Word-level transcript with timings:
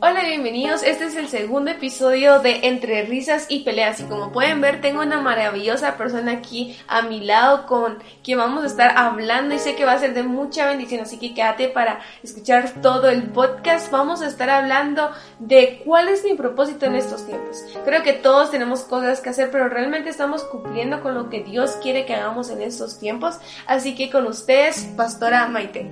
Hola, 0.00 0.22
bienvenidos. 0.24 0.82
Este 0.82 1.04
es 1.04 1.16
el 1.16 1.28
segundo 1.28 1.70
episodio 1.70 2.38
de 2.38 2.60
Entre 2.68 3.02
Risas 3.04 3.46
y 3.48 3.60
Peleas. 3.60 4.00
Y 4.00 4.04
como 4.04 4.30
pueden 4.30 4.60
ver, 4.60 4.80
tengo 4.80 5.02
una 5.02 5.20
maravillosa 5.20 5.96
persona 5.96 6.32
aquí 6.32 6.78
a 6.86 7.02
mi 7.02 7.20
lado 7.20 7.66
con 7.66 7.98
quien 8.22 8.38
vamos 8.38 8.64
a 8.64 8.66
estar 8.66 8.96
hablando 8.96 9.54
y 9.54 9.58
sé 9.58 9.74
que 9.74 9.84
va 9.84 9.92
a 9.92 9.98
ser 9.98 10.14
de 10.14 10.22
mucha 10.22 10.66
bendición. 10.66 11.00
Así 11.00 11.18
que 11.18 11.34
quédate 11.34 11.68
para 11.68 12.00
escuchar 12.22 12.80
todo 12.82 13.08
el 13.08 13.24
podcast. 13.30 13.90
Vamos 13.90 14.22
a 14.22 14.28
estar 14.28 14.50
hablando 14.50 15.10
de 15.38 15.82
cuál 15.84 16.08
es 16.08 16.24
mi 16.24 16.34
propósito 16.34 16.86
en 16.86 16.94
estos 16.94 17.26
tiempos. 17.26 17.64
Creo 17.84 18.02
que 18.02 18.12
todos 18.12 18.50
tenemos 18.50 18.82
cosas 18.82 19.20
que 19.20 19.30
hacer, 19.30 19.50
pero 19.50 19.68
realmente 19.68 20.10
estamos 20.10 20.44
cumpliendo 20.44 21.02
con 21.02 21.14
lo 21.14 21.28
que 21.28 21.42
Dios 21.42 21.72
quiere 21.82 22.06
que 22.06 22.14
hagamos 22.14 22.50
en 22.50 22.62
estos 22.62 22.98
tiempos. 22.98 23.38
Así 23.66 23.94
que 23.94 24.10
con 24.10 24.26
ustedes, 24.26 24.84
Pastora 24.96 25.48
Maite. 25.48 25.90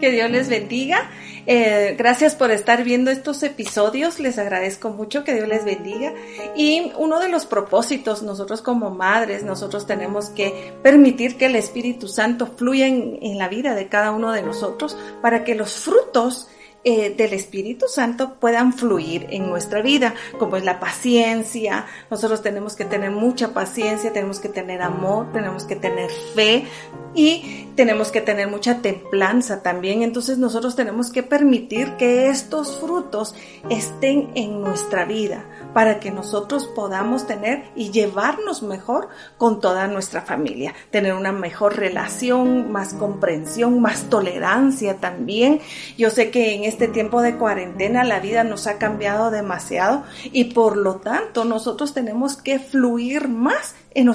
Que 0.00 0.10
Dios 0.10 0.30
les 0.30 0.48
bendiga. 0.48 1.10
Eh, 1.46 1.94
gracias 1.98 2.34
por 2.34 2.50
estar 2.50 2.84
viendo 2.84 3.10
estos 3.10 3.42
episodios. 3.42 4.18
Les 4.20 4.38
agradezco 4.38 4.90
mucho. 4.90 5.24
Que 5.24 5.34
Dios 5.34 5.48
les 5.48 5.64
bendiga. 5.64 6.12
Y 6.56 6.92
uno 6.96 7.20
de 7.20 7.28
los 7.28 7.46
propósitos, 7.46 8.22
nosotros 8.22 8.62
como 8.62 8.90
madres, 8.90 9.42
nosotros 9.42 9.86
tenemos 9.86 10.30
que 10.30 10.72
permitir 10.82 11.36
que 11.36 11.46
el 11.46 11.56
Espíritu 11.56 12.08
Santo 12.08 12.46
fluya 12.46 12.86
en, 12.86 13.18
en 13.22 13.38
la 13.38 13.48
vida 13.48 13.74
de 13.74 13.88
cada 13.88 14.10
uno 14.12 14.32
de 14.32 14.42
nosotros 14.42 14.96
para 15.20 15.44
que 15.44 15.54
los 15.54 15.72
frutos 15.72 16.48
eh, 16.86 17.14
del 17.16 17.32
Espíritu 17.32 17.86
Santo 17.88 18.34
puedan 18.34 18.74
fluir 18.74 19.26
en 19.30 19.48
nuestra 19.48 19.80
vida, 19.80 20.14
como 20.38 20.58
es 20.58 20.64
la 20.64 20.80
paciencia. 20.80 21.86
Nosotros 22.10 22.42
tenemos 22.42 22.76
que 22.76 22.84
tener 22.84 23.10
mucha 23.10 23.54
paciencia, 23.54 24.12
tenemos 24.12 24.38
que 24.38 24.50
tener 24.50 24.82
amor, 24.82 25.32
tenemos 25.32 25.64
que 25.64 25.76
tener 25.76 26.10
fe 26.34 26.66
y 27.14 27.68
tenemos 27.74 28.10
que 28.10 28.20
tener 28.20 28.48
mucha 28.48 28.82
templanza 28.82 29.62
también. 29.62 30.02
Entonces 30.02 30.36
nosotros 30.36 30.76
tenemos 30.76 31.10
que 31.10 31.22
permitir 31.22 31.92
que 31.96 32.28
estos 32.28 32.78
frutos 32.80 33.34
estén 33.70 34.30
en 34.34 34.60
nuestra 34.60 35.04
vida 35.04 35.46
para 35.72 36.00
que 36.00 36.10
nosotros 36.10 36.66
podamos 36.66 37.26
tener 37.26 37.64
y 37.74 37.92
llevarnos 37.92 38.62
mejor 38.62 39.08
con 39.38 39.60
toda 39.60 39.86
nuestra 39.86 40.22
familia, 40.22 40.74
tener 40.90 41.14
una 41.14 41.32
mejor 41.32 41.76
relación, 41.76 42.70
más 42.70 42.94
comprensión, 42.94 43.80
más 43.80 44.10
tolerancia 44.10 44.98
también. 44.98 45.60
Yo 45.96 46.10
sé 46.10 46.30
que 46.30 46.54
en 46.54 46.64
este 46.64 46.73
tiempo 46.74 47.22
de 47.22 47.36
cuarentena 47.36 48.04
la 48.04 48.20
vida 48.20 48.44
nos 48.44 48.66
ha 48.66 48.78
cambiado 48.78 49.30
demasiado 49.30 50.04
y 50.24 50.44
por 50.52 50.76
lo 50.76 50.96
tanto 50.96 51.44
nosotros 51.44 51.94
tenemos 51.94 52.36
que 52.36 52.58
fluir 52.58 53.28
más 53.28 53.74
en, 53.94 54.08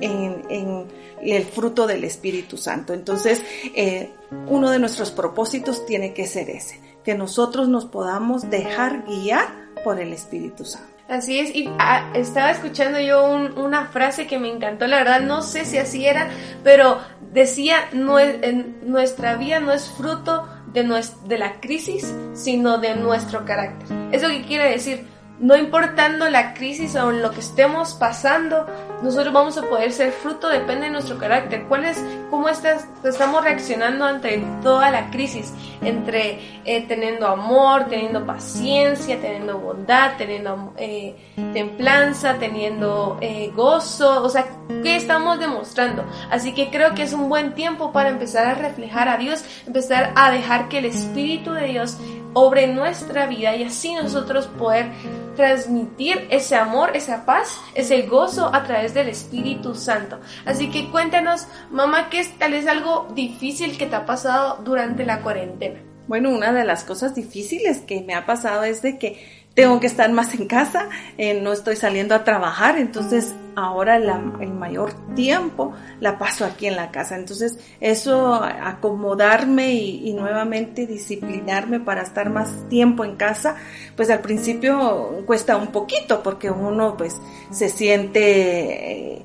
en, 0.00 0.86
el 1.22 1.44
fruto 1.44 1.86
del 1.86 2.04
Espíritu 2.04 2.56
Santo. 2.56 2.92
Entonces, 2.92 3.42
eh, 3.74 4.10
uno 4.46 4.70
de 4.70 4.78
nuestros 4.78 5.10
propósitos 5.10 5.86
tiene 5.86 6.12
que 6.12 6.26
ser 6.26 6.50
ese, 6.50 6.80
que 7.04 7.14
nosotros 7.14 7.68
nos 7.68 7.86
podamos 7.86 8.50
dejar 8.50 9.04
guiar 9.06 9.48
por 9.82 10.00
el 10.00 10.12
Espíritu 10.12 10.64
Santo. 10.64 10.94
Así 11.08 11.38
es, 11.38 11.54
y 11.54 11.68
ah, 11.78 12.10
estaba 12.14 12.50
escuchando 12.50 12.98
yo 12.98 13.26
una 13.26 13.86
frase 13.86 14.26
que 14.26 14.38
me 14.38 14.50
encantó, 14.50 14.86
la 14.86 14.96
verdad 14.96 15.20
no 15.20 15.42
sé 15.42 15.66
si 15.66 15.76
así 15.76 16.06
era, 16.06 16.30
pero 16.62 16.98
decía, 17.30 17.90
nuestra 17.92 19.36
vida 19.36 19.60
no 19.60 19.72
es 19.72 19.90
fruto 19.90 20.48
de, 20.74 20.82
de 21.26 21.38
la 21.38 21.60
crisis, 21.60 22.12
sino 22.34 22.78
de 22.78 22.96
nuestro 22.96 23.44
carácter. 23.44 23.96
¿Eso 24.12 24.28
qué 24.28 24.42
quiere 24.42 24.70
decir? 24.70 25.13
No 25.40 25.56
importando 25.56 26.28
la 26.28 26.54
crisis 26.54 26.94
o 26.96 27.10
lo 27.10 27.30
que 27.32 27.40
estemos 27.40 27.94
pasando, 27.94 28.66
nosotros 29.02 29.34
vamos 29.34 29.58
a 29.58 29.62
poder 29.62 29.92
ser 29.92 30.12
fruto, 30.12 30.48
depende 30.48 30.86
de 30.86 30.92
nuestro 30.92 31.18
carácter. 31.18 31.64
¿Cuál 31.68 31.84
es, 31.84 32.02
cómo 32.30 32.48
estás, 32.48 32.86
estamos 33.02 33.42
reaccionando 33.42 34.04
ante 34.04 34.42
toda 34.62 34.90
la 34.90 35.10
crisis? 35.10 35.52
Entre 35.82 36.38
eh, 36.64 36.84
teniendo 36.86 37.26
amor, 37.26 37.86
teniendo 37.88 38.24
paciencia, 38.24 39.20
teniendo 39.20 39.58
bondad, 39.58 40.12
teniendo 40.16 40.72
eh, 40.76 41.16
templanza, 41.52 42.38
teniendo 42.38 43.18
eh, 43.20 43.50
gozo, 43.54 44.22
o 44.22 44.28
sea, 44.28 44.46
¿qué 44.82 44.96
estamos 44.96 45.38
demostrando? 45.38 46.04
Así 46.30 46.54
que 46.54 46.70
creo 46.70 46.94
que 46.94 47.02
es 47.02 47.12
un 47.12 47.28
buen 47.28 47.54
tiempo 47.54 47.92
para 47.92 48.08
empezar 48.08 48.46
a 48.46 48.54
reflejar 48.54 49.08
a 49.08 49.16
Dios, 49.16 49.44
empezar 49.66 50.12
a 50.14 50.30
dejar 50.30 50.68
que 50.68 50.78
el 50.78 50.86
Espíritu 50.86 51.52
de 51.52 51.66
Dios 51.66 51.98
obre 52.34 52.66
nuestra 52.66 53.26
vida 53.26 53.56
y 53.56 53.64
así 53.64 53.94
nosotros 53.94 54.46
poder 54.46 54.90
transmitir 55.36 56.26
ese 56.30 56.56
amor, 56.56 56.90
esa 56.94 57.24
paz, 57.24 57.60
ese 57.74 58.02
gozo 58.02 58.54
a 58.54 58.64
través 58.64 58.94
del 58.94 59.08
Espíritu 59.08 59.74
Santo. 59.74 60.20
Así 60.44 60.70
que 60.70 60.90
cuéntanos, 60.90 61.46
mamá, 61.70 62.10
¿qué 62.10 62.20
es 62.20 62.38
tal 62.38 62.52
vez 62.52 62.66
algo 62.66 63.08
difícil 63.14 63.78
que 63.78 63.86
te 63.86 63.96
ha 63.96 64.06
pasado 64.06 64.60
durante 64.62 65.06
la 65.06 65.22
cuarentena? 65.22 65.80
Bueno, 66.06 66.30
una 66.30 66.52
de 66.52 66.64
las 66.64 66.84
cosas 66.84 67.14
difíciles 67.14 67.78
que 67.80 68.02
me 68.02 68.14
ha 68.14 68.26
pasado 68.26 68.64
es 68.64 68.82
de 68.82 68.98
que 68.98 69.44
tengo 69.54 69.80
que 69.80 69.86
estar 69.86 70.10
más 70.12 70.34
en 70.34 70.46
casa, 70.46 70.88
eh, 71.16 71.40
no 71.40 71.52
estoy 71.52 71.76
saliendo 71.76 72.14
a 72.14 72.24
trabajar, 72.24 72.76
entonces 72.76 73.32
ahora 73.56 73.96
el 73.96 74.52
mayor 74.52 74.92
tiempo 75.14 75.72
la 76.00 76.18
paso 76.18 76.44
aquí 76.44 76.66
en 76.66 76.76
la 76.76 76.90
casa. 76.90 77.16
Entonces 77.16 77.58
eso, 77.80 78.34
acomodarme 78.34 79.74
y, 79.74 80.12
nuevamente 80.14 80.86
disciplinarme 80.86 81.80
para 81.80 82.02
estar 82.02 82.30
más 82.30 82.68
tiempo 82.68 83.04
en 83.04 83.16
casa, 83.16 83.56
pues 83.96 84.10
al 84.10 84.20
principio 84.20 85.22
cuesta 85.26 85.56
un 85.56 85.68
poquito 85.68 86.22
porque 86.22 86.50
uno 86.50 86.96
pues 86.96 87.20
se 87.50 87.68
siente... 87.68 89.16
Eh, 89.18 89.22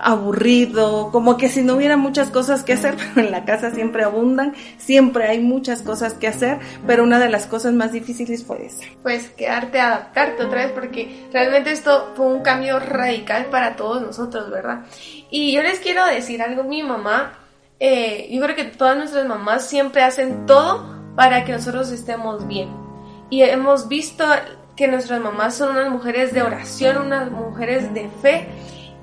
aburrido, 0.00 1.10
como 1.10 1.36
que 1.36 1.48
si 1.48 1.62
no 1.62 1.74
hubiera 1.74 1.96
muchas 1.96 2.30
cosas 2.30 2.62
que 2.62 2.74
hacer, 2.74 2.96
pero 3.14 3.26
en 3.26 3.32
la 3.32 3.44
casa 3.44 3.70
siempre 3.70 4.04
abundan, 4.04 4.54
siempre 4.78 5.26
hay 5.26 5.40
muchas 5.40 5.82
cosas 5.82 6.14
que 6.14 6.28
hacer, 6.28 6.58
pero 6.86 7.02
una 7.02 7.18
de 7.18 7.28
las 7.28 7.46
cosas 7.46 7.72
más 7.72 7.92
difíciles 7.92 8.44
fue 8.44 8.66
esa. 8.66 8.84
Pues 9.02 9.28
quedarte, 9.30 9.80
adaptarte 9.80 10.44
otra 10.44 10.64
vez, 10.64 10.72
porque 10.72 11.28
realmente 11.32 11.72
esto 11.72 12.12
fue 12.14 12.26
un 12.26 12.42
cambio 12.42 12.78
radical 12.78 13.46
para 13.46 13.76
todos 13.76 14.02
nosotros, 14.02 14.50
¿verdad? 14.50 14.84
Y 15.30 15.52
yo 15.52 15.62
les 15.62 15.80
quiero 15.80 16.04
decir 16.06 16.42
algo, 16.42 16.64
mi 16.64 16.82
mamá, 16.82 17.38
eh, 17.80 18.28
yo 18.30 18.42
creo 18.42 18.56
que 18.56 18.64
todas 18.64 18.96
nuestras 18.96 19.26
mamás 19.26 19.66
siempre 19.66 20.02
hacen 20.02 20.46
todo 20.46 20.94
para 21.16 21.44
que 21.44 21.52
nosotros 21.52 21.90
estemos 21.90 22.46
bien. 22.46 22.70
Y 23.30 23.42
hemos 23.42 23.88
visto 23.88 24.24
que 24.76 24.88
nuestras 24.88 25.20
mamás 25.20 25.54
son 25.54 25.70
unas 25.70 25.90
mujeres 25.90 26.32
de 26.32 26.42
oración, 26.42 26.98
unas 26.98 27.30
mujeres 27.30 27.92
de 27.94 28.08
fe, 28.22 28.48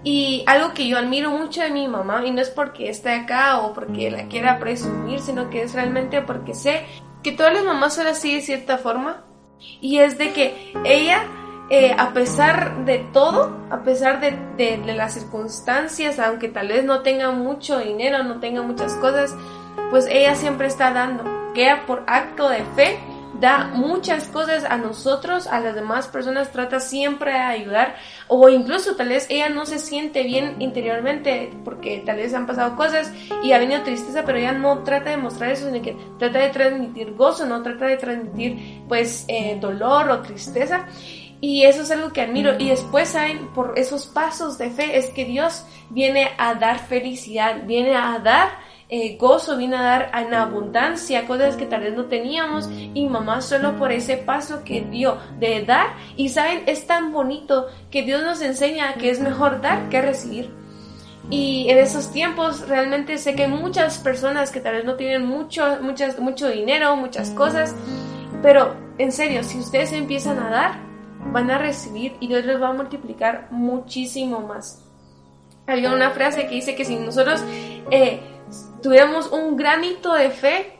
y 0.04 0.44
algo 0.48 0.74
que 0.74 0.88
yo 0.88 0.98
admiro 0.98 1.30
mucho 1.30 1.62
de 1.62 1.70
mi 1.70 1.88
mamá, 1.88 2.26
y 2.26 2.32
no 2.32 2.42
es 2.42 2.50
porque 2.50 2.90
esté 2.90 3.12
acá 3.12 3.60
o 3.60 3.74
porque 3.74 4.10
la 4.10 4.28
quiera 4.28 4.60
presumir, 4.60 5.20
sino 5.20 5.50
que 5.50 5.62
es 5.62 5.74
realmente 5.74 6.22
porque 6.22 6.54
sé 6.54 6.86
que 7.22 7.32
todas 7.32 7.54
las 7.54 7.64
mamás 7.64 7.96
son 7.96 8.08
así 8.08 8.34
de 8.34 8.42
cierta 8.42 8.78
forma. 8.78 9.24
Y 9.80 10.00
es 10.00 10.18
de 10.18 10.32
que 10.32 10.74
ella, 10.86 11.28
eh, 11.70 11.94
a 11.96 12.14
pesar 12.14 12.84
de 12.86 13.00
todo, 13.14 13.56
a 13.70 13.84
pesar 13.84 14.20
de, 14.20 14.32
de 14.58 14.94
las 14.96 15.14
circunstancias, 15.14 16.18
aunque 16.18 16.50
tal 16.50 16.70
vez 16.70 16.84
no 16.84 17.02
tenga 17.02 17.30
mucho 17.32 17.78
dinero, 17.78 18.24
no 18.24 18.40
tenga 18.40 18.64
muchas 18.64 18.94
cosas, 18.96 19.36
pues 19.92 20.08
ella 20.08 20.34
siempre 20.36 20.66
está 20.66 20.92
dando, 20.94 21.24
que 21.54 21.64
ella 21.64 21.86
por 21.86 22.04
acto 22.08 22.50
de 22.50 22.64
fe 22.76 23.00
da 23.41 23.66
muchas 23.74 24.25
cosas 24.28 24.63
a 24.63 24.78
nosotros, 24.78 25.47
a 25.47 25.59
las 25.59 25.74
demás 25.74 26.07
personas, 26.07 26.52
trata 26.52 26.79
siempre 26.79 27.31
de 27.31 27.40
ayudar 27.40 27.96
o 28.28 28.47
incluso 28.50 28.96
tal 28.96 29.09
vez 29.09 29.25
ella 29.29 29.50
no 29.50 29.66
se 29.66 29.79
siente 29.79 30.24
bien 30.24 30.57
interiormente 30.59 31.50
porque 31.66 32.03
tal 32.06 32.18
vez 32.18 32.34
han 32.35 32.46
pasado 32.46 32.75
cosas 32.75 33.12
y 33.44 33.52
ha 33.52 33.59
venido 33.59 33.81
tristeza, 33.81 34.24
pero 34.24 34.38
ella 34.38 34.52
no 34.52 34.84
trata 34.84 35.09
de 35.09 35.18
mostrar 35.18 35.52
eso, 35.52 35.66
sino 35.66 35.81
que 35.81 35.97
trata 36.19 36.38
de 36.38 36.50
transmitir 36.50 37.16
gozo, 37.16 37.47
no 37.47 37.63
trata 37.63 37.88
de 37.88 37.97
transmitir 37.97 38.84
pues 38.88 39.25
eh, 39.28 39.58
dolor 39.59 40.09
o 40.09 40.22
tristeza. 40.22 40.85
Y 41.44 41.63
eso 41.63 41.81
es 41.81 41.90
algo 41.90 42.13
que 42.13 42.22
admiro. 42.22 42.53
Y 42.59 42.69
después, 42.69 43.09
¿saben? 43.09 43.47
Por 43.56 43.73
esos 43.75 44.06
pasos 44.06 44.59
de 44.59 44.69
fe 44.69 45.00
es 45.00 45.09
que 45.09 45.25
Dios 45.25 45.66
viene 45.90 46.29
a 46.38 46.53
dar 46.53 46.78
felicidad, 46.78 47.63
viene 47.66 47.96
a 47.96 48.19
dar 48.19 48.50
eh, 48.94 49.16
gozo, 49.18 49.56
vino 49.56 49.78
a 49.78 49.84
dar 49.84 50.12
en 50.13 50.34
abundancia 50.34 51.25
cosas 51.25 51.56
que 51.56 51.66
tal 51.66 51.79
vez 51.79 51.96
no 51.96 52.07
teníamos 52.07 52.69
y 52.93 53.08
mamá 53.08 53.41
solo 53.41 53.78
por 53.78 53.93
ese 53.93 54.17
paso 54.17 54.66
que 54.66 54.82
dio 54.82 55.17
de 55.40 55.64
dar 55.64 55.96
y 56.17 56.28
saben, 56.28 56.64
es 56.66 56.85
tan 56.88 57.14
bonito 57.14 57.67
que 57.90 58.03
Dios 58.03 58.22
nos 58.22 58.41
enseña 58.41 58.96
que 58.96 59.09
es 59.09 59.22
mejor 59.22 59.61
dar 59.61 59.88
que 59.88 60.02
recibir. 60.02 60.52
Y 61.29 61.70
en 61.70 61.78
esos 61.78 62.11
tiempos 62.11 62.67
realmente 62.67 63.17
sé 63.17 63.34
que 63.34 63.43
hay 63.43 63.49
muchas 63.49 63.97
personas 63.97 64.52
que 64.52 64.59
tal 64.59 64.73
vez 64.73 64.84
no 64.84 64.96
tienen 64.96 65.26
mucho, 65.26 65.78
muchas, 65.82 66.20
mucho 66.20 66.49
dinero, 66.49 66.97
muchas 66.97 67.29
cosas, 67.29 67.73
pero 68.41 68.76
en 68.97 69.14
serio, 69.14 69.41
si 69.46 69.58
ustedes 69.58 69.94
empiezan 69.94 70.37
a 70.40 70.49
dar, 70.49 70.72
van 71.32 71.49
a 71.49 71.58
recibir 71.58 72.17
y 72.20 72.28
Dios 72.28 72.44
les 72.44 72.61
va 72.61 72.67
a 72.67 72.73
multiplicar 72.73 73.47
muchísimo 73.52 74.41
más. 74.41 74.84
Había 75.66 75.94
una 75.94 76.09
frase 76.09 76.47
que 76.47 76.55
dice 76.55 76.76
que 76.76 76.84
si 76.84 76.97
nosotros 76.97 77.41
eh, 77.91 78.20
tuviéramos 78.82 79.32
un 79.32 79.56
granito 79.56 80.14
de 80.14 80.30
fe, 80.30 80.78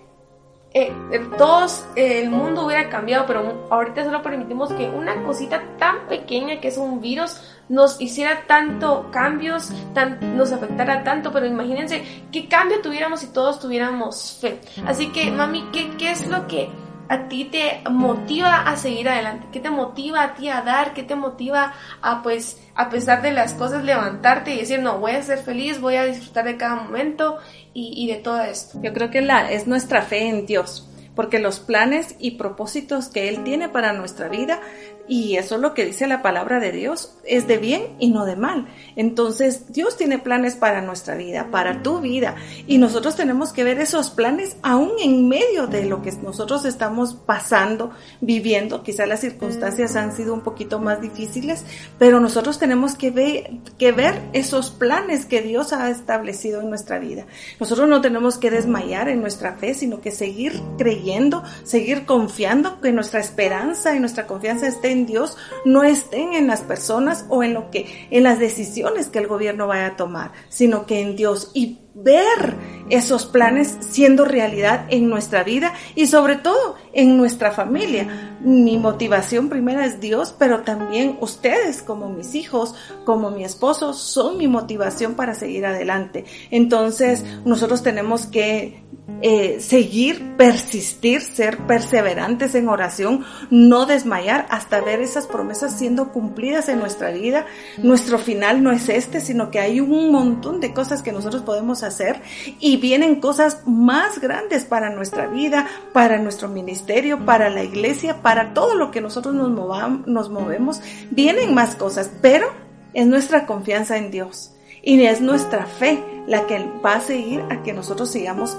eh, 0.74 0.94
todos 1.38 1.86
el 1.96 2.30
mundo 2.30 2.66
hubiera 2.66 2.90
cambiado, 2.90 3.26
pero 3.26 3.68
ahorita 3.70 4.06
solo 4.06 4.22
permitimos 4.22 4.72
que 4.72 4.88
una 4.88 5.22
cosita 5.24 5.62
tan 5.78 6.08
pequeña 6.08 6.62
que 6.62 6.70
es 6.70 6.78
un 6.78 7.02
virus 7.02 7.42
nos 7.68 8.00
hiciera 8.00 8.46
tanto 8.48 9.10
cambios, 9.12 9.72
tan, 9.94 10.38
nos 10.38 10.52
afectara 10.52 11.04
tanto, 11.04 11.32
pero 11.32 11.46
imagínense 11.46 12.04
qué 12.32 12.48
cambio 12.48 12.82
tuviéramos 12.82 13.20
si 13.20 13.28
todos 13.28 13.60
tuviéramos 13.60 14.38
fe. 14.40 14.60
Así 14.86 15.12
que, 15.12 15.30
mami, 15.32 15.64
¿qué, 15.74 15.90
qué 15.98 16.12
es 16.12 16.28
lo 16.28 16.48
que 16.48 16.70
a 17.12 17.28
ti 17.28 17.44
te 17.44 17.82
motiva 17.90 18.62
a 18.62 18.78
seguir 18.78 19.10
adelante? 19.10 19.48
¿Qué 19.52 19.60
te 19.60 19.70
motiva 19.70 20.24
a 20.24 20.34
ti 20.34 20.48
a 20.48 20.62
dar? 20.62 20.94
¿Qué 20.94 21.04
te 21.04 21.16
motiva 21.16 21.74
a 22.02 22.24
pues 22.24 22.58
a 22.74 22.90
pesar 22.90 23.22
de 23.22 23.32
las 23.32 23.54
cosas 23.54 23.84
levantarte 23.84 24.54
y 24.54 24.60
decir 24.60 24.80
no 24.80 25.00
voy 25.00 25.12
a 25.12 25.22
ser 25.22 25.40
feliz, 25.40 25.82
voy 25.82 25.96
a 25.96 26.06
disfrutar 26.06 26.46
de 26.46 26.56
cada 26.56 26.76
momento 26.76 27.38
y, 27.74 27.94
y 28.02 28.08
de 28.08 28.16
todo 28.22 28.42
esto? 28.42 28.80
Yo 28.82 28.94
creo 28.94 29.12
que 29.12 29.20
la, 29.20 29.52
es 29.52 29.68
nuestra 29.68 30.04
fe 30.04 30.30
en 30.30 30.46
Dios 30.46 30.88
porque 31.16 31.40
los 31.40 31.60
planes 31.60 32.16
y 32.20 32.32
propósitos 32.32 33.10
que 33.10 33.28
Él 33.28 33.44
tiene 33.44 33.68
para 33.68 33.92
nuestra 33.92 34.30
vida 34.30 34.62
y 35.08 35.36
eso 35.36 35.56
es 35.56 35.62
lo 35.62 35.74
que 35.74 35.86
dice 35.86 36.08
la 36.08 36.22
palabra 36.22 36.60
de 36.60 36.72
Dios, 36.72 37.16
es 37.26 37.48
de 37.48 37.58
bien 37.58 37.96
y 38.00 38.10
no 38.10 38.26
de 38.26 38.36
mal. 38.36 38.68
Entonces, 38.96 39.72
Dios 39.72 39.98
tiene 39.98 40.20
planes 40.20 40.56
para 40.56 40.82
nuestra 40.82 41.16
vida, 41.16 41.48
para 41.52 41.82
tu 41.84 42.00
vida, 42.00 42.36
y 42.68 42.78
nosotros 42.78 43.16
tenemos 43.16 43.54
que 43.54 43.64
ver 43.64 43.80
esos 43.80 44.10
planes 44.10 44.56
aún 44.62 44.92
en 45.02 45.28
medio 45.28 45.68
de 45.68 45.86
lo 45.86 46.02
que 46.02 46.12
nosotros 46.14 46.66
estamos 46.66 47.14
pasando, 47.14 47.92
viviendo. 48.22 48.84
Quizás 48.84 49.08
las 49.08 49.22
circunstancias 49.22 49.96
han 49.96 50.16
sido 50.16 50.34
un 50.34 50.42
poquito 50.42 50.80
más 50.80 51.02
difíciles, 51.02 51.64
pero 51.98 52.20
nosotros 52.20 52.60
tenemos 52.60 52.96
que 52.96 53.12
ver, 53.12 53.52
que 53.78 53.92
ver 53.92 54.22
esos 54.34 54.70
planes 54.70 55.26
que 55.26 55.42
Dios 55.42 55.74
ha 55.74 55.90
establecido 55.90 56.62
en 56.62 56.70
nuestra 56.70 57.00
vida. 57.00 57.26
Nosotros 57.60 57.88
no 57.90 58.02
tenemos 58.02 58.38
que 58.38 58.52
desmayar 58.52 59.10
en 59.10 59.22
nuestra 59.22 59.56
fe, 59.56 59.74
sino 59.74 60.02
que 60.02 60.12
seguir 60.12 60.62
creyendo, 60.78 61.44
seguir 61.64 62.06
confiando 62.06 62.80
que 62.82 62.92
nuestra 62.92 63.20
esperanza 63.20 63.96
y 63.96 64.00
nuestra 64.00 64.28
confianza 64.28 64.68
esté 64.68 64.91
en 64.92 65.06
Dios 65.06 65.38
no 65.66 65.84
estén 65.84 66.34
en 66.34 66.48
las 66.48 66.62
personas 66.62 67.26
o 67.30 67.44
en 67.44 67.54
lo 67.54 67.72
que, 67.72 68.08
en 68.12 68.24
las 68.24 68.40
decisiones 68.40 69.08
que 69.08 69.20
el 69.20 69.28
gobierno 69.28 69.68
vaya 69.68 69.88
a 69.88 69.96
tomar, 69.96 70.32
sino 70.50 70.86
que 70.86 71.02
en 71.02 71.16
Dios. 71.16 71.52
Y 71.54 71.80
ver 71.94 72.56
esos 72.90 73.26
planes 73.26 73.78
siendo 73.82 74.26
realidad 74.26 74.86
en 74.90 75.10
nuestra 75.10 75.44
vida 75.44 75.74
y 75.96 76.08
sobre 76.08 76.36
todo 76.36 76.76
en 76.94 77.18
nuestra 77.18 77.52
familia. 77.52 78.38
Mi 78.42 78.78
motivación 78.78 79.50
primera 79.50 79.86
es 79.86 80.00
Dios, 80.00 80.34
pero 80.38 80.62
también 80.62 81.18
ustedes 81.22 81.82
como 81.82 82.10
mis 82.10 82.36
hijos, 82.36 82.76
como 83.06 83.32
mi 83.32 83.44
esposo, 83.44 83.94
son 83.94 84.38
mi 84.38 84.48
motivación 84.48 85.16
para 85.16 85.34
seguir 85.34 85.66
adelante. 85.66 86.26
Entonces 86.50 87.24
nosotros 87.46 87.84
tenemos 87.84 88.26
que 88.26 88.84
eh, 89.24 89.60
seguir, 89.60 90.36
persistir, 90.36 91.22
ser 91.22 91.68
perseverantes 91.68 92.56
en 92.56 92.68
oración, 92.68 93.24
no 93.52 93.86
desmayar 93.86 94.48
hasta 94.50 94.82
ver 94.82 95.00
esas 95.00 95.28
promesas 95.28 95.78
siendo 95.78 96.12
cumplidas 96.12 96.70
en 96.70 96.80
nuestra 96.80 97.12
vida. 97.12 97.46
Nuestro 97.78 98.18
final 98.18 98.64
no 98.64 98.72
es 98.72 98.90
este, 98.90 99.22
sino 99.22 99.52
que 99.52 99.60
hay 99.60 99.80
un 99.80 100.12
montón 100.12 100.60
de 100.60 100.74
cosas 100.74 101.04
que 101.04 101.12
nosotros 101.12 101.44
podemos 101.44 101.81
hacer 101.84 102.22
y 102.60 102.78
vienen 102.78 103.20
cosas 103.20 103.62
más 103.66 104.20
grandes 104.20 104.66
para 104.66 104.90
nuestra 104.90 105.28
vida, 105.28 105.68
para 105.94 106.18
nuestro 106.18 106.48
ministerio, 106.48 107.26
para 107.26 107.50
la 107.50 107.64
iglesia, 107.64 108.22
para 108.22 108.54
todo 108.54 108.76
lo 108.76 108.92
que 108.92 109.02
nosotros 109.02 109.34
nos, 109.34 109.50
movamos, 109.50 110.08
nos 110.08 110.30
movemos. 110.30 110.82
Vienen 111.10 111.54
más 111.54 111.76
cosas, 111.76 112.12
pero 112.22 112.48
es 112.94 113.08
nuestra 113.08 113.46
confianza 113.46 113.98
en 113.98 114.12
Dios 114.12 114.54
y 114.84 115.02
es 115.04 115.22
nuestra 115.22 115.66
fe 115.66 116.04
la 116.28 116.48
que 116.48 116.60
va 116.84 116.96
a 116.96 117.02
seguir 117.02 117.44
a 117.50 117.64
que 117.64 117.74
nosotros 117.74 118.12
sigamos 118.12 118.58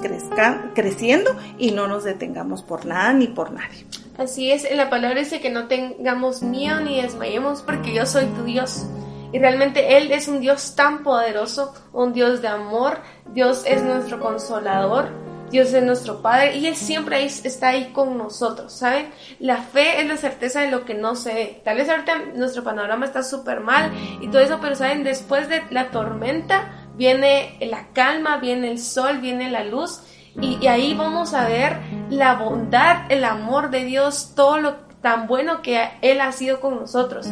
creciendo 0.75 1.37
y 1.59 1.73
no 1.73 1.87
nos 1.87 2.05
detengamos 2.05 2.63
por 2.63 2.87
nada 2.87 3.13
ni 3.13 3.29
por 3.29 3.53
nadie. 3.53 3.87
Así 4.19 4.51
es, 4.51 4.67
la 4.75 4.91
palabra 4.91 5.21
dice 5.21 5.41
que 5.41 5.51
no 5.51 5.69
tengamos 5.69 6.43
miedo 6.43 6.81
ni 6.81 7.01
desmayemos 7.01 7.63
porque 7.63 7.95
yo 7.95 8.07
soy 8.07 8.27
tu 8.27 8.45
Dios. 8.45 8.85
Y 9.33 9.39
realmente 9.39 9.97
Él 9.97 10.13
es 10.13 10.29
un 10.29 10.41
Dios 10.41 10.75
tan 10.77 11.03
poderoso, 11.03 11.75
un 11.93 12.13
Dios 12.13 12.43
de 12.43 12.49
amor, 12.49 12.99
Dios 13.33 13.65
es 13.67 13.83
nuestro 13.83 14.21
consolador, 14.21 15.09
Dios 15.51 15.73
es 15.73 15.83
nuestro 15.83 16.23
Padre 16.23 16.57
y 16.57 16.67
Él 16.67 16.77
siempre 16.77 17.25
está 17.25 17.69
ahí 17.69 17.93
con 17.93 18.17
nosotros, 18.17 18.73
¿saben? 18.73 19.11
La 19.39 19.59
fe 19.59 20.01
es 20.01 20.09
la 20.09 20.17
certeza 20.17 20.61
de 20.61 20.71
lo 20.71 20.85
que 20.85 20.95
no 20.95 21.15
se 21.15 21.35
ve. 21.35 21.63
Tal 21.65 21.77
vez 21.77 21.89
ahorita 21.89 22.19
nuestro 22.35 22.65
panorama 22.65 23.07
está 23.07 23.23
súper 23.23 23.61
mal 23.61 23.91
y 24.21 24.29
todo 24.29 24.41
eso, 24.41 24.59
pero 24.61 24.75
¿saben? 24.75 25.05
Después 25.05 25.49
de 25.49 25.63
la 25.71 25.91
tormenta, 25.91 26.89
viene 26.97 27.59
la 27.61 27.89
calma, 27.93 28.39
viene 28.39 28.71
el 28.71 28.79
sol, 28.79 29.19
viene 29.19 29.51
la 29.51 29.65
luz 29.65 30.01
y, 30.41 30.67
ahí 30.67 30.95
vamos 30.95 31.35
a 31.35 31.47
ver 31.47 31.77
la 32.09 32.35
bondad, 32.35 33.11
el 33.11 33.25
amor 33.25 33.71
de 33.71 33.85
Dios, 33.85 34.33
todo 34.35 34.59
lo 34.59 34.75
tan 35.03 35.27
bueno 35.27 35.61
que 35.61 35.91
Él 36.01 36.21
ha 36.21 36.33
sido 36.33 36.61
con 36.61 36.77
nosotros. 36.77 37.29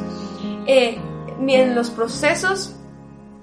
Eh, 0.67 1.01
en 1.49 1.75
los 1.75 1.91
procesos 1.91 2.75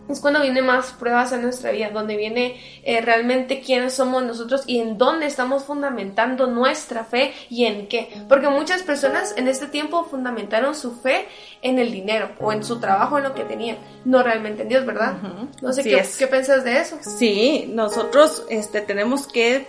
es 0.09 0.19
cuando 0.19 0.41
vienen 0.41 0.65
más 0.65 0.91
pruebas 0.93 1.31
en 1.31 1.41
nuestra 1.41 1.71
vida, 1.71 1.89
donde 1.89 2.17
viene 2.17 2.59
eh, 2.83 3.01
realmente 3.01 3.61
quiénes 3.61 3.93
somos 3.93 4.23
nosotros 4.23 4.63
y 4.67 4.79
en 4.79 4.97
dónde 4.97 5.25
estamos 5.25 5.63
fundamentando 5.63 6.47
nuestra 6.47 7.03
fe 7.03 7.33
y 7.49 7.65
en 7.65 7.87
qué. 7.87 8.09
Porque 8.27 8.49
muchas 8.49 8.83
personas 8.83 9.33
en 9.37 9.47
este 9.47 9.67
tiempo 9.67 10.05
fundamentaron 10.05 10.75
su 10.75 10.95
fe 10.95 11.25
en 11.61 11.79
el 11.79 11.91
dinero 11.91 12.29
o 12.39 12.53
en 12.53 12.63
su 12.63 12.79
trabajo, 12.79 13.17
en 13.17 13.23
lo 13.23 13.33
que 13.33 13.43
tenían, 13.43 13.77
no 14.05 14.23
realmente 14.23 14.63
en 14.63 14.69
Dios, 14.69 14.85
¿verdad? 14.85 15.17
No 15.61 15.73
sé 15.73 15.83
qué, 15.83 16.03
qué 16.17 16.27
piensas 16.27 16.63
de 16.63 16.79
eso. 16.79 16.97
Sí, 17.01 17.69
nosotros 17.73 18.45
este, 18.49 18.81
tenemos 18.81 19.27
que 19.27 19.67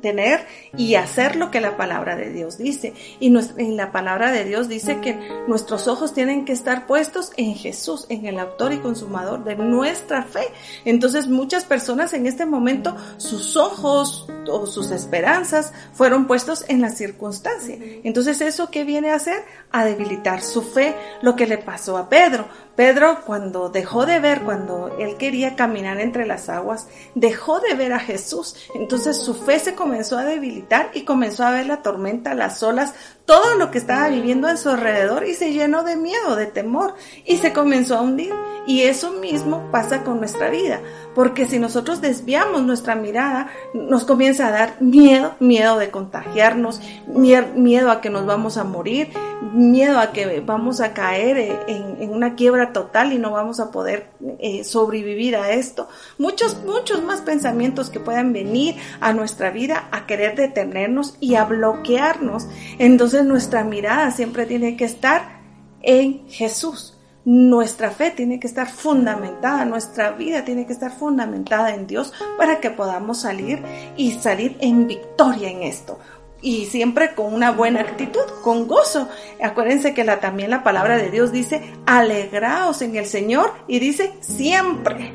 tener 0.00 0.46
y 0.76 0.94
hacer 0.96 1.36
lo 1.36 1.50
que 1.50 1.60
la 1.60 1.76
palabra 1.76 2.16
de 2.16 2.30
Dios 2.30 2.58
dice. 2.58 2.94
Y 3.20 3.28
en 3.28 3.76
la 3.76 3.92
palabra 3.92 4.32
de 4.32 4.44
Dios 4.44 4.68
dice 4.68 5.00
que 5.00 5.14
nuestros 5.46 5.88
ojos 5.88 6.12
tienen 6.12 6.44
que 6.44 6.52
estar 6.52 6.86
puestos 6.86 7.32
en 7.36 7.54
Jesús, 7.54 8.06
en 8.08 8.26
el 8.26 8.38
autor 8.38 8.72
y 8.72 8.78
consumador 8.78 9.44
de 9.44 9.53
nuestra 9.56 10.22
fe. 10.22 10.48
Entonces 10.84 11.26
muchas 11.26 11.64
personas 11.64 12.12
en 12.14 12.26
este 12.26 12.46
momento 12.46 12.96
sus 13.16 13.56
ojos 13.56 14.26
o 14.50 14.66
sus 14.66 14.90
esperanzas 14.90 15.72
fueron 15.92 16.26
puestos 16.26 16.64
en 16.68 16.80
la 16.80 16.90
circunstancia. 16.90 17.76
Entonces 18.04 18.40
eso 18.40 18.70
que 18.70 18.84
viene 18.84 19.10
a 19.10 19.16
hacer? 19.16 19.44
A 19.70 19.84
debilitar 19.84 20.42
su 20.42 20.62
fe, 20.62 20.94
lo 21.22 21.36
que 21.36 21.46
le 21.46 21.58
pasó 21.58 21.96
a 21.96 22.08
Pedro. 22.08 22.46
Pedro 22.76 23.20
cuando 23.24 23.68
dejó 23.68 24.04
de 24.06 24.18
ver, 24.18 24.42
cuando 24.42 24.96
él 24.98 25.16
quería 25.16 25.54
caminar 25.54 26.00
entre 26.00 26.26
las 26.26 26.48
aguas, 26.48 26.88
dejó 27.14 27.60
de 27.60 27.74
ver 27.74 27.92
a 27.92 28.00
Jesús. 28.00 28.56
Entonces 28.74 29.16
su 29.18 29.34
fe 29.34 29.58
se 29.58 29.74
comenzó 29.74 30.18
a 30.18 30.24
debilitar 30.24 30.90
y 30.92 31.04
comenzó 31.04 31.44
a 31.44 31.50
ver 31.50 31.66
la 31.66 31.82
tormenta, 31.82 32.34
las 32.34 32.62
olas, 32.62 32.94
todo 33.26 33.54
lo 33.54 33.70
que 33.70 33.78
estaba 33.78 34.08
viviendo 34.08 34.48
en 34.48 34.58
su 34.58 34.68
alrededor 34.68 35.26
y 35.26 35.34
se 35.34 35.52
llenó 35.52 35.82
de 35.82 35.96
miedo, 35.96 36.36
de 36.36 36.46
temor 36.46 36.94
y 37.24 37.38
se 37.38 37.52
comenzó 37.52 37.96
a 37.96 38.02
hundir. 38.02 38.32
Y 38.66 38.82
eso 38.82 39.12
mismo 39.12 39.68
pasa 39.70 40.02
con 40.04 40.18
nuestra 40.20 40.48
vida, 40.48 40.80
porque 41.14 41.46
si 41.46 41.58
nosotros 41.58 42.00
desviamos 42.00 42.62
nuestra 42.62 42.94
mirada, 42.94 43.48
nos 43.74 44.06
comienza 44.06 44.46
a 44.46 44.52
dar 44.52 44.80
miedo, 44.80 45.34
miedo 45.38 45.78
de 45.78 45.90
contagiarnos, 45.90 46.80
miedo 47.06 47.90
a 47.90 48.00
que 48.00 48.08
nos 48.08 48.24
vamos 48.24 48.56
a 48.56 48.64
morir, 48.64 49.10
miedo 49.52 49.98
a 49.98 50.12
que 50.12 50.40
vamos 50.40 50.80
a 50.80 50.94
caer 50.94 51.64
en, 51.66 52.10
una 52.10 52.36
quiebra 52.36 52.63
total 52.72 53.12
y 53.12 53.18
no 53.18 53.32
vamos 53.32 53.60
a 53.60 53.70
poder 53.70 54.10
eh, 54.38 54.64
sobrevivir 54.64 55.36
a 55.36 55.52
esto. 55.52 55.88
Muchos, 56.18 56.62
muchos 56.64 57.02
más 57.02 57.20
pensamientos 57.20 57.90
que 57.90 58.00
puedan 58.00 58.32
venir 58.32 58.76
a 59.00 59.12
nuestra 59.12 59.50
vida 59.50 59.88
a 59.90 60.06
querer 60.06 60.36
detenernos 60.36 61.16
y 61.20 61.34
a 61.34 61.44
bloquearnos. 61.44 62.46
Entonces 62.78 63.24
nuestra 63.24 63.64
mirada 63.64 64.10
siempre 64.10 64.46
tiene 64.46 64.76
que 64.76 64.84
estar 64.84 65.40
en 65.82 66.28
Jesús. 66.28 66.98
Nuestra 67.26 67.90
fe 67.90 68.10
tiene 68.10 68.38
que 68.38 68.46
estar 68.46 68.70
fundamentada, 68.70 69.64
nuestra 69.64 70.10
vida 70.10 70.44
tiene 70.44 70.66
que 70.66 70.74
estar 70.74 70.92
fundamentada 70.92 71.74
en 71.74 71.86
Dios 71.86 72.12
para 72.36 72.60
que 72.60 72.68
podamos 72.68 73.22
salir 73.22 73.62
y 73.96 74.10
salir 74.12 74.58
en 74.60 74.86
victoria 74.86 75.48
en 75.48 75.62
esto 75.62 75.98
y 76.44 76.66
siempre 76.66 77.14
con 77.14 77.32
una 77.32 77.50
buena 77.50 77.80
actitud, 77.80 78.20
con 78.42 78.68
gozo. 78.68 79.08
Acuérdense 79.42 79.94
que 79.94 80.04
la, 80.04 80.20
también 80.20 80.50
la 80.50 80.62
palabra 80.62 80.98
de 80.98 81.10
Dios 81.10 81.32
dice, 81.32 81.72
alegraos 81.86 82.82
en 82.82 82.94
el 82.96 83.06
Señor 83.06 83.50
y 83.66 83.78
dice 83.78 84.12
siempre. 84.20 85.14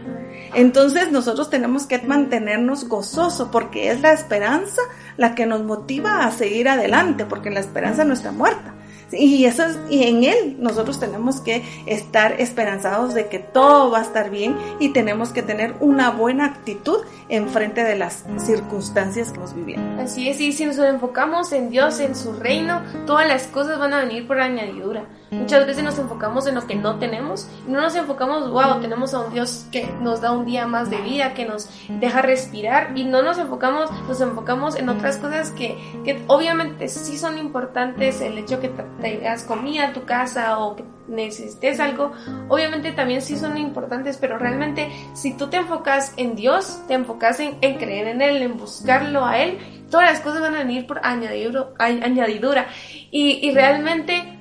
Entonces 0.56 1.12
nosotros 1.12 1.52
tenemos 1.52 1.86
que 1.86 2.00
mantenernos 2.00 2.90
gozosos 2.90 3.50
porque 3.52 3.92
es 3.92 4.02
la 4.02 4.12
esperanza 4.12 4.82
la 5.18 5.36
que 5.36 5.46
nos 5.46 5.64
motiva 5.64 6.26
a 6.26 6.32
seguir 6.32 6.68
adelante, 6.68 7.26
porque 7.26 7.52
la 7.52 7.60
esperanza 7.60 8.04
no 8.04 8.16
está 8.16 8.32
muerta. 8.32 8.74
Y, 9.12 9.46
eso 9.46 9.64
y 9.90 10.04
en 10.04 10.24
Él 10.24 10.58
nosotros 10.60 11.00
tenemos 11.00 11.42
que 11.42 11.64
estar 11.86 12.40
esperanzados 12.40 13.14
de 13.14 13.28
que 13.28 13.40
todo 13.40 13.92
va 13.92 14.00
a 14.00 14.02
estar 14.04 14.30
bien 14.30 14.56
y 14.80 14.90
tenemos 14.90 15.30
que 15.30 15.42
tener 15.42 15.76
una 15.80 16.12
buena 16.12 16.46
actitud 16.46 17.00
en 17.30 17.50
frente 17.50 17.84
de 17.84 17.96
las 17.96 18.26
circunstancias 18.38 19.32
que 19.32 19.40
nos 19.40 19.56
vivimos. 19.56 20.00
Así 20.00 20.30
es, 20.30 20.40
y 20.40 20.52
si 20.52 20.66
nos 20.66 20.78
enfocamos 20.80 21.52
en 21.54 21.70
Dios, 21.70 22.00
en 22.00 22.16
su 22.16 22.34
reino, 22.34 22.82
todas 23.06 23.28
las 23.28 23.48
cosas 23.48 23.80
van 23.80 23.94
a 23.94 24.00
venir 24.00 24.28
por 24.28 24.40
añadidura. 24.40 25.06
Muchas 25.32 25.66
veces 25.68 25.84
nos 25.84 26.00
enfocamos 26.00 26.48
en 26.48 26.56
lo 26.56 26.66
que 26.66 26.76
no 26.76 26.98
tenemos 26.98 27.50
no 27.68 27.82
nos 27.82 27.96
enfocamos, 27.96 28.50
wow, 28.50 28.82
tenemos 28.82 29.14
a 29.14 29.20
un 29.20 29.34
Dios 29.34 29.66
que 29.72 29.88
nos 30.02 30.22
da 30.22 30.32
un 30.32 30.46
día 30.46 30.68
más 30.68 30.90
de 30.90 30.98
vida, 30.98 31.34
que 31.34 31.46
nos 31.46 31.70
deja 31.88 32.22
respirar 32.22 32.98
y 32.98 33.04
no 33.04 33.22
nos 33.22 33.38
enfocamos, 33.38 33.90
nos 34.08 34.20
enfocamos 34.22 34.76
en 34.76 34.90
otras 34.90 35.18
cosas 35.18 35.52
que, 35.52 35.78
que 36.04 36.24
obviamente 36.28 36.88
sí 36.88 37.18
son 37.18 37.38
importantes, 37.38 38.22
el 38.22 38.38
hecho 38.38 38.60
que 38.60 38.70
traigas 39.00 39.44
comida 39.44 39.90
a 39.90 39.94
tu 39.94 40.06
casa 40.06 40.60
o 40.60 40.76
que 40.76 40.84
necesites 41.08 41.80
algo, 41.80 42.12
obviamente 42.50 42.92
también 42.92 43.22
sí 43.22 43.36
son 43.36 43.58
importantes, 43.58 44.18
pero 44.18 44.38
realmente 44.38 44.90
si 45.14 45.36
tú 45.36 45.48
te 45.48 45.58
enfocas 45.58 46.14
en 46.18 46.36
Dios, 46.36 46.82
te 46.88 46.94
enfocas 46.94 47.40
en, 47.40 47.58
en 47.62 47.78
creer 47.78 48.08
en 48.08 48.22
Él, 48.22 48.42
en 48.42 48.58
buscarlo 48.58 49.26
a 49.26 49.40
Él, 49.40 49.60
todas 49.90 50.12
las 50.12 50.22
cosas 50.22 50.42
van 50.42 50.56
a 50.56 50.60
venir 50.60 50.86
por 50.86 51.02
añadidura. 51.04 52.68
Y, 53.12 53.48
y 53.48 53.52
realmente 53.54 54.39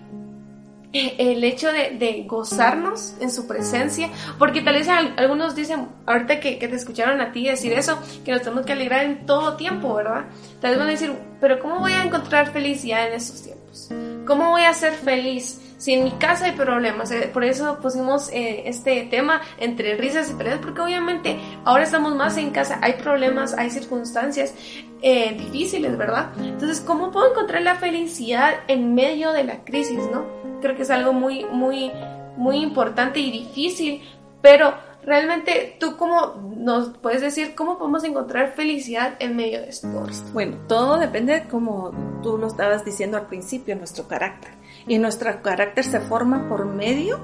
el 0.93 1.45
hecho 1.45 1.69
de, 1.71 2.25
gozarnos 2.27 3.15
en 3.21 3.31
su 3.31 3.47
presencia, 3.47 4.09
porque 4.39 4.63
tal 4.63 4.75
vez 4.75 4.89
algunos 4.89 5.55
dicen, 5.55 5.89
ahorita 6.07 6.41
que, 6.41 6.57
te 6.57 6.75
escucharon 6.75 7.21
a 7.21 7.33
ti 7.33 7.45
decir 7.45 7.73
eso, 7.73 7.99
que 8.25 8.33
nos 8.33 8.43
tenemos 8.43 8.65
que 8.65 8.73
alegrar 8.73 9.05
en 9.05 9.27
todo 9.27 9.57
tiempo, 9.57 9.95
¿verdad? 9.95 10.27
Tal 10.61 10.71
vez 10.71 10.79
van 10.79 10.89
a 10.89 10.91
decir, 10.93 11.13
pero 11.41 11.59
¿cómo 11.61 11.81
voy 11.81 11.93
a 11.93 12.05
encontrar 12.05 12.53
felicidad 12.53 13.09
en 13.09 13.15
estos 13.15 13.43
tiempos? 13.43 13.91
¿Cómo 14.27 14.51
voy 14.51 14.63
a 14.63 14.75
ser 14.75 14.93
feliz 14.93 15.61
si 15.79 15.95
en 15.95 16.05
mi 16.05 16.11
casa 16.13 16.47
hay 16.47 16.53
problemas? 16.53 17.11
Eh, 17.11 17.31
por 17.33 17.45
eso 17.45 17.79
pusimos 17.81 18.31
eh, 18.31 18.65
este 18.67 19.05
tema 19.05 19.41
entre 19.59 19.97
risas 19.97 20.31
y 20.31 20.35
peleas, 20.35 20.59
porque 20.59 20.81
obviamente 20.81 21.39
ahora 21.65 21.85
estamos 21.85 22.15
más 22.15 22.37
en 22.37 22.51
casa, 22.51 22.79
hay 22.83 22.95
problemas, 22.95 23.55
hay 23.55 23.71
circunstancias 23.71 24.55
eh, 25.01 25.35
difíciles, 25.39 25.97
¿verdad? 25.97 26.31
Entonces, 26.39 26.81
¿cómo 26.81 27.11
puedo 27.11 27.31
encontrar 27.31 27.63
la 27.63 27.77
felicidad 27.77 28.55
en 28.67 28.95
medio 28.95 29.33
de 29.33 29.45
la 29.45 29.65
crisis, 29.65 30.01
no? 30.13 30.39
creo 30.61 30.77
que 30.77 30.83
es 30.83 30.91
algo 30.91 31.13
muy, 31.13 31.45
muy, 31.47 31.91
muy 32.37 32.59
importante 32.59 33.21
y 33.21 33.31
difícil, 33.31 34.03
pero 34.43 34.75
realmente 35.09 35.77
tú 35.81 35.97
cómo 35.97 36.35
nos 36.57 36.91
puedes 36.99 37.23
decir 37.23 37.55
cómo 37.55 37.79
podemos 37.79 38.05
encontrar 38.05 38.53
felicidad 38.53 39.15
en 39.19 39.35
medio 39.35 39.63
de 39.63 39.71
esto. 39.71 39.89
Bueno, 40.33 40.59
todo 40.69 40.99
depende, 40.99 41.47
como 41.51 42.21
tú 42.23 42.37
lo 42.37 42.47
estabas 42.47 42.85
diciendo 42.85 43.17
al 43.17 43.27
principio, 43.27 43.75
nuestro 43.75 44.07
carácter. 44.07 44.53
Y 44.87 44.99
nuestro 44.99 45.43
carácter 45.43 45.85
se 45.85 46.01
forma 46.01 46.49
por 46.49 46.67
medio, 46.67 47.19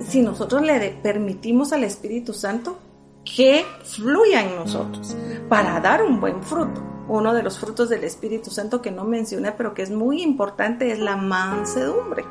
si 0.00 0.22
nosotros 0.22 0.62
le 0.62 0.90
permitimos 1.02 1.72
al 1.72 1.84
Espíritu 1.84 2.32
Santo 2.32 2.78
que 3.24 3.64
fluya 3.84 4.42
en 4.42 4.56
nosotros 4.56 5.14
para 5.48 5.78
dar 5.80 6.02
un 6.02 6.20
buen 6.20 6.42
fruto 6.42 6.97
uno 7.08 7.34
de 7.34 7.42
los 7.42 7.58
frutos 7.58 7.88
del 7.88 8.04
Espíritu 8.04 8.50
Santo 8.50 8.82
que 8.82 8.90
no 8.90 9.04
mencioné, 9.04 9.52
pero 9.52 9.74
que 9.74 9.82
es 9.82 9.90
muy 9.90 10.22
importante, 10.22 10.92
es 10.92 10.98
la 10.98 11.16
mansedumbre. 11.16 12.24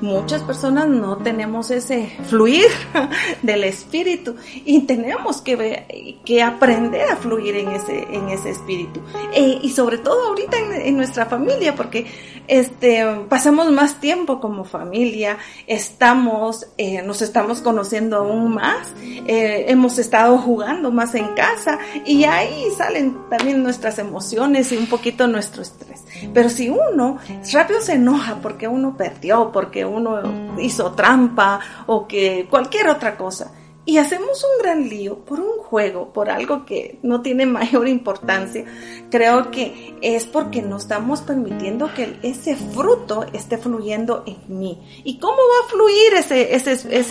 Muchas 0.00 0.42
personas 0.42 0.88
no 0.88 1.18
tenemos 1.18 1.70
ese 1.70 2.10
fluir 2.24 2.68
del 3.42 3.64
Espíritu 3.64 4.34
y 4.64 4.80
tenemos 4.80 5.42
que, 5.42 6.18
que 6.24 6.42
aprender 6.42 7.10
a 7.10 7.16
fluir 7.16 7.56
en 7.56 7.68
ese, 7.72 8.06
en 8.10 8.30
ese 8.30 8.50
Espíritu. 8.50 9.00
E, 9.34 9.58
y 9.62 9.68
sobre 9.70 9.98
todo 9.98 10.28
ahorita 10.28 10.56
en, 10.58 10.96
nuestra 10.96 11.26
familia, 11.26 11.74
porque 11.74 12.06
este, 12.48 13.04
pasamos 13.28 13.70
más 13.72 14.00
tiempo 14.00 14.40
como 14.40 14.64
familia, 14.64 15.36
estamos, 15.66 16.66
eh, 16.78 17.02
nos 17.02 17.20
estamos 17.20 17.60
conociendo 17.60 18.16
aún 18.16 18.54
más, 18.54 18.88
eh, 19.26 19.66
hemos 19.68 19.98
estado 19.98 20.38
jugando 20.38 20.90
más 20.90 21.14
en 21.14 21.28
casa 21.34 21.78
y 22.06 22.24
ahí 22.24 22.64
salen 22.76 23.18
también 23.28 23.62
nuestras 23.62 23.98
emociones 23.98 24.09
emociones 24.10 24.72
y 24.72 24.76
un 24.76 24.86
poquito 24.86 25.26
nuestro 25.26 25.62
estrés. 25.62 26.04
Pero 26.34 26.50
si 26.50 26.68
uno 26.68 27.18
rápido 27.52 27.80
se 27.80 27.94
enoja 27.94 28.40
porque 28.42 28.68
uno 28.68 28.96
perdió, 28.96 29.50
porque 29.52 29.84
uno 29.84 30.58
hizo 30.58 30.92
trampa 30.92 31.60
o 31.86 32.06
que 32.06 32.46
cualquier 32.50 32.88
otra 32.88 33.16
cosa, 33.16 33.52
y 33.86 33.96
hacemos 33.96 34.44
un 34.44 34.62
gran 34.62 34.88
lío 34.88 35.24
por 35.24 35.40
un 35.40 35.58
juego, 35.58 36.12
por 36.12 36.30
algo 36.30 36.64
que 36.66 36.98
no 37.02 37.22
tiene 37.22 37.46
mayor 37.46 37.88
importancia, 37.88 38.64
creo 39.10 39.50
que 39.50 39.96
es 40.02 40.26
porque 40.26 40.62
no 40.62 40.76
estamos 40.76 41.22
permitiendo 41.22 41.92
que 41.94 42.18
ese 42.22 42.56
fruto 42.56 43.24
esté 43.32 43.58
fluyendo 43.58 44.22
en 44.26 44.58
mí. 44.58 44.80
¿Y 45.02 45.18
cómo 45.18 45.36
va 45.36 45.66
a 45.66 45.70
fluir 45.70 46.14
ese, 46.14 46.54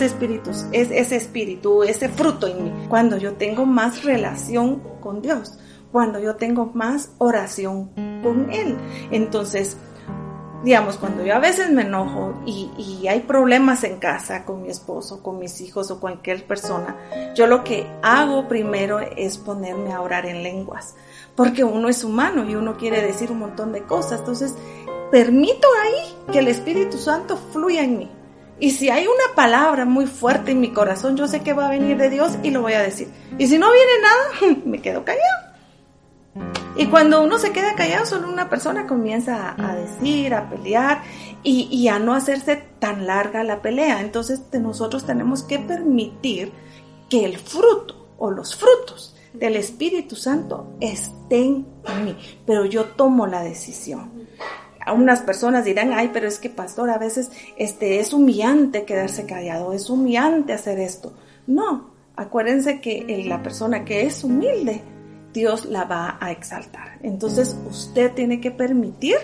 espíritu, 0.04 0.50
ese, 0.72 0.98
ese 0.98 1.16
espíritu, 1.16 1.82
ese 1.82 2.08
fruto 2.08 2.46
en 2.46 2.64
mí? 2.64 2.72
Cuando 2.88 3.18
yo 3.18 3.34
tengo 3.34 3.66
más 3.66 4.04
relación 4.04 4.80
con 5.00 5.20
Dios 5.20 5.58
cuando 5.92 6.18
yo 6.18 6.36
tengo 6.36 6.70
más 6.74 7.12
oración 7.18 7.90
con 8.22 8.50
Él. 8.50 8.76
Entonces, 9.10 9.76
digamos, 10.62 10.96
cuando 10.96 11.24
yo 11.24 11.34
a 11.34 11.38
veces 11.38 11.70
me 11.70 11.82
enojo 11.82 12.34
y, 12.46 13.06
hay 13.08 13.20
problemas 13.20 13.82
en 13.84 13.98
casa 13.98 14.44
con 14.44 14.62
mi 14.62 14.68
esposo, 14.68 15.22
con 15.22 15.38
mis 15.38 15.60
hijos 15.60 15.90
o 15.90 16.00
cualquier 16.00 16.46
persona, 16.46 16.96
yo 17.34 17.46
lo 17.46 17.64
que 17.64 17.86
hago 18.02 18.46
primero 18.46 19.00
es 19.00 19.38
ponerme 19.38 19.92
a 19.92 20.00
orar 20.00 20.26
en 20.26 20.42
lenguas, 20.42 20.94
porque 21.34 21.64
uno 21.64 21.88
es 21.88 22.04
humano 22.04 22.48
y 22.48 22.54
uno 22.54 22.76
quiere 22.76 23.02
decir 23.02 23.32
un 23.32 23.38
montón 23.38 23.72
de 23.72 23.82
cosas. 23.82 24.20
Entonces, 24.20 24.54
permito 25.10 25.66
ahí 25.82 26.32
que 26.32 26.38
el 26.38 26.48
Espíritu 26.48 26.98
Santo 26.98 27.36
fluya 27.36 27.82
en 27.82 27.98
mí. 27.98 28.10
Y 28.60 28.72
si 28.72 28.90
hay 28.90 29.06
una 29.06 29.34
palabra 29.34 29.86
muy 29.86 30.06
fuerte 30.06 30.52
en 30.52 30.60
mi 30.60 30.70
corazón, 30.70 31.16
yo 31.16 31.26
sé 31.26 31.40
que 31.40 31.54
va 31.54 31.66
a 31.66 31.70
venir 31.70 31.96
de 31.96 32.10
Dios 32.10 32.32
y 32.42 32.50
lo 32.50 32.60
voy 32.60 32.74
a 32.74 32.82
decir. 32.82 33.08
Y 33.38 33.46
si 33.46 33.58
no 33.58 33.68
viene 33.72 33.92
nada, 34.02 34.60
me 34.66 34.82
quedo 34.82 35.02
callado 35.02 35.49
y 36.76 36.86
cuando 36.86 37.22
uno 37.22 37.38
se 37.38 37.52
queda 37.52 37.74
callado, 37.74 38.06
solo 38.06 38.28
una 38.28 38.48
persona 38.48 38.86
comienza 38.86 39.54
a, 39.58 39.74
decir, 39.74 40.34
a 40.34 40.48
pelear 40.48 41.02
y, 41.42 41.88
a 41.88 41.98
no 41.98 42.14
hacerse 42.14 42.62
tan 42.78 43.06
larga 43.06 43.42
la 43.44 43.60
pelea. 43.60 44.00
Entonces 44.00 44.40
nosotros 44.52 45.04
tenemos 45.04 45.42
que 45.42 45.58
permitir 45.58 46.52
que 47.08 47.24
el 47.24 47.38
fruto 47.38 48.14
o 48.18 48.30
los 48.30 48.54
frutos 48.54 49.16
del 49.32 49.56
Espíritu 49.56 50.16
Santo 50.16 50.74
estén 50.80 51.66
en 51.86 52.04
mí, 52.04 52.16
pero 52.46 52.64
yo 52.64 52.84
tomo 52.84 53.26
la 53.26 53.42
decisión. 53.42 54.28
Unas 54.92 55.20
personas 55.20 55.64
dirán, 55.64 55.92
ay, 55.92 56.10
pero 56.12 56.26
es 56.26 56.38
que 56.38 56.50
pastor, 56.50 56.90
a 56.90 56.98
veces 56.98 57.30
este, 57.56 58.00
es 58.00 58.12
humillante 58.12 58.84
quedarse 58.84 59.26
callado, 59.26 59.72
es 59.72 59.90
humillante 59.90 60.52
hacer 60.52 60.78
esto. 60.78 61.12
No, 61.46 61.90
acuérdense 62.16 62.80
que 62.80 63.24
la 63.26 63.42
persona 63.42 63.84
que 63.84 64.06
es 64.06 64.24
humilde 64.24 64.82
Dios 65.32 65.64
la 65.64 65.84
va 65.84 66.18
a 66.20 66.30
exaltar. 66.30 66.98
Entonces 67.02 67.56
usted 67.68 68.12
tiene 68.12 68.40
que 68.40 68.50
permitir 68.50 69.16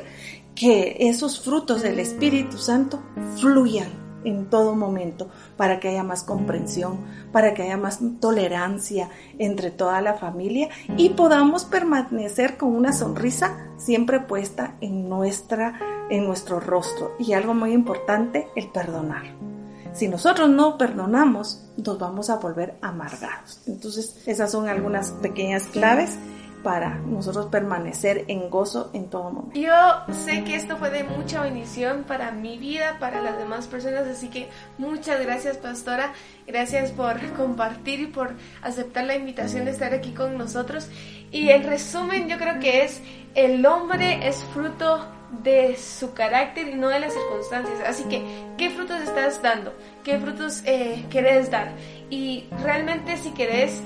que 0.55 0.97
esos 1.01 1.41
frutos 1.41 1.83
del 1.83 1.99
Espíritu 1.99 2.59
Santo 2.59 3.03
fluyan 3.37 4.07
en 4.25 4.47
todo 4.47 4.75
momento 4.75 5.29
para 5.57 5.79
que 5.79 5.89
haya 5.89 6.03
más 6.03 6.25
comprensión, 6.25 6.99
para 7.33 7.55
que 7.55 7.63
haya 7.63 7.77
más 7.77 8.01
tolerancia 8.21 9.09
entre 9.39 9.71
toda 9.71 10.01
la 10.01 10.15
familia 10.15 10.69
y 10.97 11.11
podamos 11.11 11.65
permanecer 11.65 12.57
con 12.57 12.75
una 12.75 12.93
sonrisa 12.93 13.69
siempre 13.77 14.21
puesta 14.21 14.77
en 14.81 15.09
nuestra 15.09 15.79
en 16.11 16.25
nuestro 16.25 16.61
rostro 16.61 17.15
y 17.19 17.33
algo 17.33 17.55
muy 17.55 17.73
importante, 17.73 18.49
el 18.55 18.69
perdonar. 18.69 19.56
Si 19.97 20.09
nosotros 20.09 20.51
no 20.51 20.77
perdonamos, 20.77 21.63
nos 21.79 21.99
vamos 21.99 22.29
a 22.29 22.37
volver 22.37 22.75
amargados. 22.83 23.63
Entonces, 23.67 24.23
esas 24.27 24.53
son 24.53 24.69
algunas 24.69 25.11
pequeñas 25.11 25.65
claves 25.65 26.19
para 26.63 26.97
nosotros 26.99 27.47
permanecer 27.47 28.27
en 28.29 28.51
gozo 28.51 28.91
en 28.93 29.09
todo 29.09 29.31
momento. 29.31 29.59
Yo 29.59 29.73
sé 30.13 30.45
que 30.45 30.55
esto 30.55 30.77
fue 30.77 30.91
de 30.91 31.05
mucha 31.05 31.41
bendición 31.41 32.05
para 32.07 32.31
mi 32.31 32.59
vida, 32.59 32.99
para 33.01 33.23
las 33.23 33.39
demás 33.39 33.69
personas, 33.69 34.07
así 34.07 34.29
que 34.29 34.51
muchas 34.77 35.19
gracias 35.23 35.57
pastora, 35.57 36.13
gracias 36.47 36.91
por 36.91 37.19
compartir 37.33 38.01
y 38.01 38.07
por 38.07 38.35
aceptar 38.61 39.05
la 39.05 39.15
invitación 39.15 39.65
de 39.65 39.71
estar 39.71 39.95
aquí 39.95 40.11
con 40.13 40.37
nosotros. 40.37 40.89
Y 41.31 41.49
en 41.49 41.63
resumen, 41.63 42.29
yo 42.29 42.37
creo 42.37 42.61
que 42.61 42.85
es 42.85 43.01
el 43.35 43.65
hombre 43.65 44.29
es 44.29 44.45
fruto 44.53 45.07
de 45.31 45.77
su 45.77 46.15
carácter 46.15 46.69
y 46.69 46.75
no 46.75 46.89
de 46.89 47.01
las 47.01 47.13
circunstancias. 47.13 47.81
Así 47.87 48.05
que, 48.05 48.23
¿qué 48.57 48.71
frutos 48.71 49.01
estás 49.01 49.43
dando? 49.43 49.75
¿Qué 50.05 50.19
frutos 50.19 50.63
eh, 50.65 51.05
querés 51.11 51.51
dar? 51.51 51.73
Y 52.11 52.45
realmente 52.63 53.17
si 53.17 53.31
querés 53.33 53.83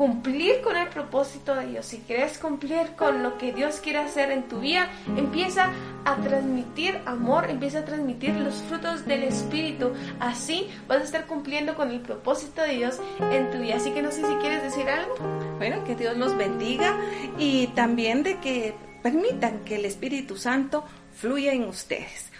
cumplir 0.00 0.62
con 0.62 0.76
el 0.76 0.88
propósito 0.88 1.54
de 1.54 1.66
Dios, 1.66 1.84
si 1.84 1.98
querés 1.98 2.38
cumplir 2.38 2.92
con 2.96 3.22
lo 3.22 3.36
que 3.36 3.52
Dios 3.52 3.80
quiere 3.80 3.98
hacer 3.98 4.30
en 4.30 4.48
tu 4.48 4.60
vida, 4.60 4.88
empieza 5.14 5.72
a 6.06 6.16
transmitir 6.16 6.98
amor, 7.04 7.50
empieza 7.50 7.80
a 7.80 7.84
transmitir 7.84 8.34
los 8.36 8.54
frutos 8.62 9.04
del 9.04 9.24
Espíritu. 9.24 9.92
Así 10.18 10.70
vas 10.88 11.02
a 11.02 11.04
estar 11.04 11.26
cumpliendo 11.26 11.74
con 11.74 11.90
el 11.90 12.00
propósito 12.00 12.62
de 12.62 12.76
Dios 12.76 12.98
en 13.30 13.50
tu 13.50 13.58
vida. 13.58 13.76
Así 13.76 13.90
que 13.90 14.00
no 14.00 14.10
sé 14.10 14.26
si 14.26 14.34
quieres 14.36 14.62
decir 14.62 14.88
algo. 14.88 15.16
Bueno, 15.58 15.84
que 15.84 15.94
Dios 15.94 16.16
los 16.16 16.34
bendiga 16.34 16.98
y 17.38 17.66
también 17.66 18.22
de 18.22 18.38
que 18.38 18.74
Permitan 19.02 19.60
que 19.64 19.76
el 19.76 19.84
Espíritu 19.84 20.36
Santo 20.36 20.84
fluya 21.14 21.52
en 21.52 21.64
ustedes. 21.64 22.30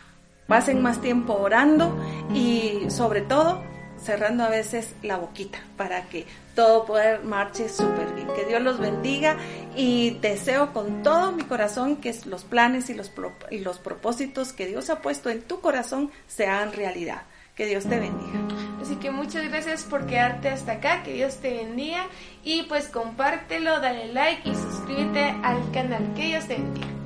Pasen 0.47 0.83
más 0.83 1.01
tiempo 1.01 1.35
orando 1.35 1.97
y 2.35 2.91
sobre 2.91 3.21
todo 3.21 3.63
cerrando 4.03 4.45
a 4.45 4.49
veces 4.49 4.95
la 5.03 5.17
boquita 5.17 5.59
para 5.77 6.09
que 6.09 6.27
todo 6.55 6.87
pueda 6.87 7.21
marche 7.21 7.69
súper 7.69 8.13
bien. 8.15 8.29
Que 8.35 8.47
Dios 8.47 8.61
los 8.63 8.79
bendiga 8.79 9.37
y 9.77 10.19
deseo 10.21 10.73
con 10.73 11.03
todo 11.03 11.33
mi 11.33 11.45
corazón 11.45 11.97
que 11.97 12.15
los 12.27 12.45
planes 12.45 12.91
y 12.91 12.95
los, 12.95 13.13
y 13.51 13.59
los 13.59 13.79
propósitos 13.79 14.53
que 14.53 14.67
Dios 14.67 14.91
ha 14.91 15.01
puesto 15.01 15.31
en 15.31 15.43
tu 15.43 15.61
corazón 15.61 16.11
sean 16.27 16.73
realidad. 16.73 17.23
Que 17.61 17.67
Dios 17.67 17.85
te 17.85 18.01
bendiga. 18.01 18.41
Así 18.81 18.97
que 18.97 19.11
muchas 19.11 19.47
gracias 19.51 19.83
por 19.83 20.07
quedarte 20.07 20.49
hasta 20.49 20.73
acá, 20.73 21.03
que 21.03 21.13
Dios 21.13 21.37
te 21.43 21.53
bendiga 21.53 22.07
y 22.43 22.63
pues 22.63 22.89
compártelo, 22.89 23.81
dale 23.81 24.15
like 24.15 24.49
y 24.49 24.55
suscríbete 24.55 25.35
al 25.43 25.71
canal. 25.71 26.15
Que 26.17 26.29
Dios 26.29 26.47
te 26.47 26.55
bendiga. 26.55 27.00